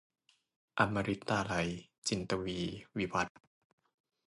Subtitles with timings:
[0.77, 1.69] อมฤตาลัย-
[2.07, 3.37] จินตวีร์ วิวัธน์